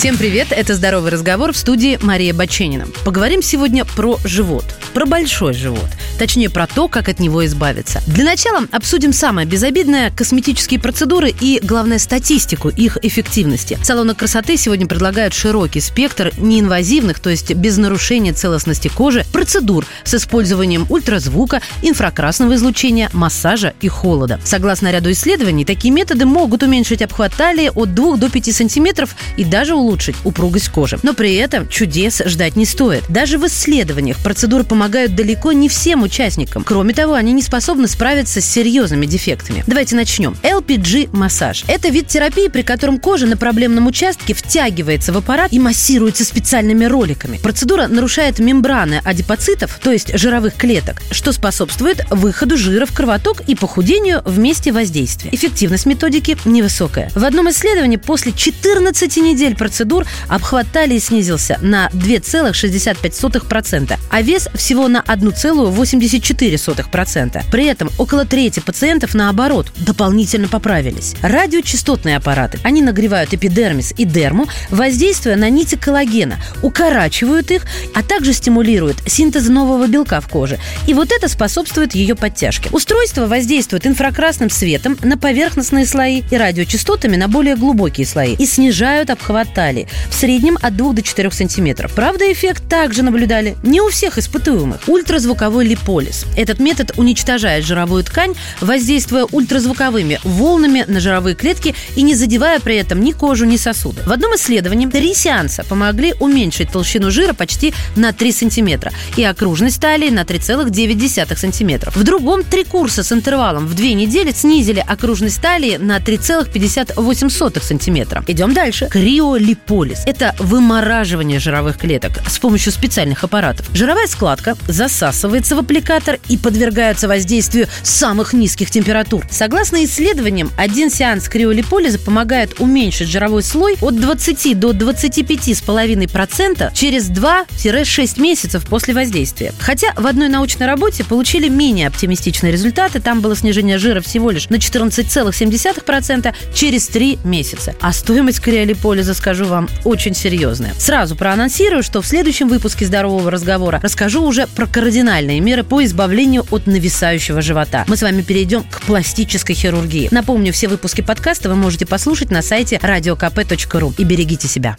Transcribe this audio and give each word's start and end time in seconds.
Всем 0.00 0.16
привет, 0.16 0.46
это 0.50 0.74
«Здоровый 0.74 1.10
разговор» 1.10 1.52
в 1.52 1.58
студии 1.58 1.98
Мария 2.00 2.32
Баченина. 2.32 2.86
Поговорим 3.04 3.42
сегодня 3.42 3.84
про 3.84 4.16
живот, 4.24 4.64
про 4.94 5.04
большой 5.04 5.52
живот. 5.52 5.90
Точнее, 6.18 6.48
про 6.48 6.66
то, 6.66 6.88
как 6.88 7.10
от 7.10 7.18
него 7.18 7.44
избавиться. 7.44 8.02
Для 8.06 8.24
начала 8.24 8.66
обсудим 8.72 9.12
самое 9.12 9.46
безобидное– 9.46 10.10
косметические 10.16 10.80
процедуры 10.80 11.34
и, 11.38 11.60
главное, 11.62 11.98
статистику 11.98 12.70
их 12.70 12.96
эффективности. 13.02 13.78
Салоны 13.82 14.14
красоты 14.14 14.56
сегодня 14.56 14.86
предлагают 14.86 15.34
широкий 15.34 15.80
спектр 15.80 16.32
неинвазивных, 16.38 17.20
то 17.20 17.28
есть 17.28 17.52
без 17.52 17.76
нарушения 17.76 18.32
целостности 18.32 18.88
кожи, 18.88 19.26
процедур 19.34 19.84
с 20.04 20.14
использованием 20.14 20.86
ультразвука, 20.88 21.60
инфракрасного 21.82 22.54
излучения, 22.54 23.10
массажа 23.12 23.74
и 23.82 23.88
холода. 23.88 24.40
Согласно 24.44 24.90
ряду 24.90 25.10
исследований, 25.10 25.66
такие 25.66 25.92
методы 25.92 26.24
могут 26.24 26.62
уменьшить 26.62 27.02
обхват 27.02 27.34
талии 27.36 27.70
от 27.74 27.94
2 27.94 28.16
до 28.16 28.30
5 28.30 28.54
сантиметров 28.54 29.14
и 29.36 29.44
даже 29.44 29.74
улучшить 29.74 29.89
улучшить 29.90 30.14
упругость 30.24 30.68
кожи. 30.68 30.98
Но 31.02 31.14
при 31.14 31.34
этом 31.34 31.68
чудес 31.68 32.22
ждать 32.24 32.54
не 32.54 32.64
стоит. 32.64 33.02
Даже 33.08 33.38
в 33.38 33.46
исследованиях 33.46 34.18
процедуры 34.18 34.62
помогают 34.62 35.16
далеко 35.16 35.52
не 35.52 35.68
всем 35.68 36.04
участникам. 36.04 36.62
Кроме 36.62 36.94
того, 36.94 37.14
они 37.14 37.32
не 37.32 37.42
способны 37.42 37.88
справиться 37.88 38.40
с 38.40 38.44
серьезными 38.44 39.06
дефектами. 39.06 39.64
Давайте 39.66 39.96
начнем. 39.96 40.36
LPG-массаж. 40.42 41.64
Это 41.66 41.88
вид 41.88 42.06
терапии, 42.06 42.46
при 42.48 42.62
котором 42.62 43.00
кожа 43.00 43.26
на 43.26 43.36
проблемном 43.36 43.88
участке 43.88 44.32
втягивается 44.32 45.12
в 45.12 45.18
аппарат 45.18 45.52
и 45.52 45.58
массируется 45.58 46.24
специальными 46.24 46.84
роликами. 46.84 47.38
Процедура 47.38 47.88
нарушает 47.88 48.38
мембраны 48.38 49.00
адипоцитов, 49.04 49.80
то 49.82 49.90
есть 49.90 50.16
жировых 50.16 50.54
клеток, 50.54 51.02
что 51.10 51.32
способствует 51.32 52.04
выходу 52.10 52.56
жира 52.56 52.86
в 52.86 52.92
кровоток 52.92 53.40
и 53.48 53.56
похудению 53.56 54.22
вместе 54.24 54.70
воздействия. 54.70 55.30
Эффективность 55.32 55.86
методики 55.86 56.36
невысокая. 56.44 57.10
В 57.14 57.24
одном 57.24 57.50
исследовании 57.50 57.96
после 57.96 58.32
14 58.32 59.16
недель 59.16 59.56
процедуры 59.56 59.79
процедур 59.80 60.04
обхват 60.28 60.66
талии 60.70 60.98
снизился 60.98 61.58
на 61.62 61.88
2,65%, 61.94 63.98
а 64.10 64.22
вес 64.22 64.50
всего 64.54 64.88
на 64.88 64.98
1,84%. 64.98 67.42
При 67.50 67.66
этом 67.66 67.88
около 67.96 68.26
трети 68.26 68.60
пациентов, 68.60 69.14
наоборот, 69.14 69.68
дополнительно 69.76 70.48
поправились. 70.48 71.14
Радиочастотные 71.22 72.18
аппараты. 72.18 72.58
Они 72.62 72.82
нагревают 72.82 73.32
эпидермис 73.32 73.94
и 73.96 74.04
дерму, 74.04 74.46
воздействуя 74.68 75.36
на 75.36 75.48
нити 75.48 75.76
коллагена, 75.76 76.36
укорачивают 76.62 77.50
их, 77.50 77.62
а 77.94 78.02
также 78.02 78.34
стимулируют 78.34 78.98
синтез 79.06 79.48
нового 79.48 79.86
белка 79.86 80.20
в 80.20 80.28
коже. 80.28 80.58
И 80.86 80.92
вот 80.92 81.10
это 81.10 81.26
способствует 81.28 81.94
ее 81.94 82.16
подтяжке. 82.16 82.68
Устройство 82.70 83.26
воздействует 83.26 83.86
инфракрасным 83.86 84.50
светом 84.50 84.98
на 85.02 85.16
поверхностные 85.16 85.86
слои 85.86 86.22
и 86.30 86.36
радиочастотами 86.36 87.16
на 87.16 87.28
более 87.28 87.56
глубокие 87.56 88.06
слои 88.06 88.34
и 88.34 88.44
снижают 88.44 89.08
обхват 89.08 89.54
талии 89.54 89.69
талии, 89.70 89.86
в 90.10 90.14
среднем 90.14 90.58
от 90.60 90.76
2 90.76 90.92
до 90.94 91.02
4 91.02 91.30
сантиметров. 91.30 91.92
Правда, 91.94 92.30
эффект 92.32 92.64
также 92.68 93.02
наблюдали 93.02 93.56
не 93.62 93.80
у 93.80 93.88
всех 93.88 94.18
испытуемых. 94.18 94.80
Ультразвуковой 94.88 95.64
липолиз. 95.64 96.26
Этот 96.36 96.58
метод 96.58 96.92
уничтожает 96.96 97.64
жировую 97.64 98.02
ткань, 98.02 98.34
воздействуя 98.60 99.26
ультразвуковыми 99.30 100.18
волнами 100.24 100.84
на 100.88 101.00
жировые 101.00 101.36
клетки 101.36 101.74
и 101.96 102.02
не 102.02 102.14
задевая 102.14 102.58
при 102.58 102.76
этом 102.76 103.00
ни 103.00 103.12
кожу, 103.12 103.44
ни 103.44 103.56
сосуды. 103.56 104.02
В 104.06 104.12
одном 104.12 104.34
исследовании 104.34 104.86
три 104.86 105.14
сеанса 105.14 105.64
помогли 105.64 106.14
уменьшить 106.18 106.70
толщину 106.70 107.10
жира 107.10 107.32
почти 107.32 107.72
на 107.96 108.12
3 108.12 108.32
сантиметра 108.32 108.92
и 109.16 109.24
окружность 109.24 109.80
талии 109.80 110.10
на 110.10 110.22
3,9 110.22 111.36
сантиметров. 111.36 111.96
В 111.96 112.02
другом 112.02 112.42
три 112.42 112.64
курса 112.64 113.02
с 113.02 113.12
интервалом 113.12 113.66
в 113.66 113.74
две 113.74 113.94
недели 113.94 114.32
снизили 114.32 114.84
окружность 114.84 115.40
талии 115.40 115.76
на 115.76 115.98
3,58 115.98 117.62
сантиметра. 117.62 118.24
Идем 118.26 118.52
дальше. 118.52 118.88
Криолиполиз 118.90 119.59
липолиз. 119.60 120.02
Это 120.06 120.34
вымораживание 120.38 121.38
жировых 121.38 121.78
клеток 121.78 122.12
с 122.26 122.38
помощью 122.38 122.72
специальных 122.72 123.24
аппаратов. 123.24 123.68
Жировая 123.74 124.06
складка 124.06 124.56
засасывается 124.66 125.56
в 125.56 125.60
аппликатор 125.60 126.18
и 126.28 126.36
подвергается 126.36 127.08
воздействию 127.08 127.68
самых 127.82 128.32
низких 128.32 128.70
температур. 128.70 129.26
Согласно 129.30 129.84
исследованиям, 129.84 130.50
один 130.56 130.90
сеанс 130.90 131.28
криолиполиза 131.28 131.98
помогает 131.98 132.60
уменьшить 132.60 133.08
жировой 133.08 133.42
слой 133.42 133.76
от 133.80 134.00
20 134.00 134.58
до 134.58 134.70
25,5% 134.70 136.72
через 136.74 137.10
2-6 137.10 138.20
месяцев 138.20 138.66
после 138.66 138.94
воздействия. 138.94 139.52
Хотя 139.58 139.92
в 139.96 140.06
одной 140.06 140.28
научной 140.28 140.66
работе 140.66 141.04
получили 141.04 141.48
менее 141.48 141.88
оптимистичные 141.88 142.52
результаты, 142.52 143.00
там 143.00 143.20
было 143.20 143.36
снижение 143.36 143.78
жира 143.78 144.00
всего 144.00 144.30
лишь 144.30 144.48
на 144.48 144.56
14,7% 144.56 146.34
через 146.54 146.86
3 146.88 147.18
месяца. 147.24 147.74
А 147.80 147.92
стоимость 147.92 148.40
криолиполиза, 148.40 149.14
скажу 149.14 149.46
вам 149.50 149.68
очень 149.84 150.14
серьезная. 150.14 150.72
Сразу 150.78 151.16
проанонсирую, 151.16 151.82
что 151.82 152.00
в 152.00 152.06
следующем 152.06 152.48
выпуске 152.48 152.86
«Здорового 152.86 153.30
разговора» 153.30 153.80
расскажу 153.82 154.22
уже 154.22 154.46
про 154.46 154.66
кардинальные 154.66 155.40
меры 155.40 155.62
по 155.62 155.84
избавлению 155.84 156.46
от 156.50 156.66
нависающего 156.66 157.42
живота. 157.42 157.84
Мы 157.86 157.96
с 157.98 158.02
вами 158.02 158.22
перейдем 158.22 158.62
к 158.62 158.80
пластической 158.82 159.54
хирургии. 159.54 160.08
Напомню, 160.10 160.52
все 160.52 160.68
выпуски 160.68 161.02
подкаста 161.02 161.50
вы 161.50 161.56
можете 161.56 161.84
послушать 161.84 162.30
на 162.30 162.40
сайте 162.40 162.76
radiokp.ru. 162.76 163.94
И 163.98 164.04
берегите 164.04 164.48
себя. 164.48 164.76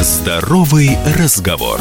Здоровый 0.00 0.96
разговор. 1.18 1.80